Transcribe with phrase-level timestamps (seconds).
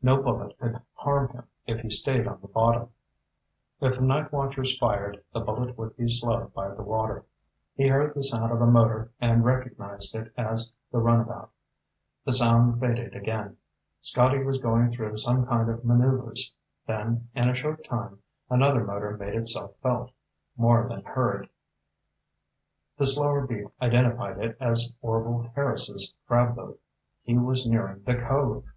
[0.00, 2.90] No bullet could harm him if he stayed on the bottom.
[3.80, 7.24] If the night watchers fired, the bullet would be slowed by the water.
[7.74, 11.50] He heard the sound of a motor and recognized it as the runabout.
[12.24, 13.56] The sound faded again.
[14.00, 16.52] Scotty was going through some kind of maneuvers.
[16.86, 20.12] Then, in a short time, another motor made itself felt,
[20.56, 21.48] more than heard.
[22.98, 26.80] The slower beat identified it as Orvil Harris's crab boat.
[27.24, 28.68] He was nearing the cove!